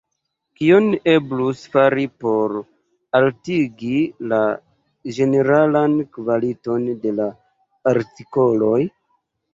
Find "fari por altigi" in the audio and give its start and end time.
1.73-3.99